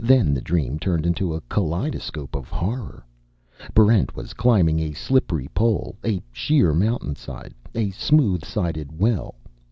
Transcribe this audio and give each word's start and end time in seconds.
Then 0.00 0.34
the 0.34 0.40
dream 0.40 0.80
turned 0.80 1.06
into 1.06 1.32
a 1.32 1.40
kaleidoscope 1.42 2.34
of 2.34 2.48
horror. 2.48 3.06
Barrent 3.72 4.16
was 4.16 4.34
climbing 4.34 4.80
a 4.80 4.92
slippery 4.94 5.46
pole, 5.54 5.94
a 6.04 6.20
sheer 6.32 6.74
mountainside, 6.74 7.54
a 7.72 7.90
smooth 7.92 8.44
sided 8.44 8.98
well. 8.98 9.36